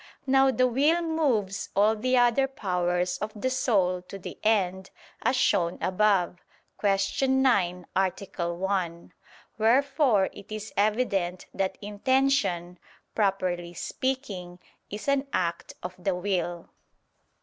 Now 0.25 0.49
the 0.49 0.65
will 0.67 1.03
moves 1.03 1.69
all 1.75 1.95
the 1.95 2.17
other 2.17 2.47
powers 2.47 3.19
of 3.19 3.39
the 3.39 3.51
soul 3.51 4.01
to 4.01 4.17
the 4.17 4.39
end, 4.43 4.89
as 5.21 5.35
shown 5.35 5.77
above 5.79 6.39
(Q. 6.79 7.27
9, 7.27 7.85
A. 7.95 8.49
1). 8.51 9.13
Wherefore 9.59 10.29
it 10.33 10.51
is 10.51 10.73
evident 10.75 11.45
that 11.53 11.77
intention, 11.83 12.79
properly 13.13 13.75
speaking, 13.75 14.57
is 14.89 15.07
an 15.07 15.27
act 15.33 15.73
of 15.83 15.93
the 16.03 16.15
will. 16.15 16.71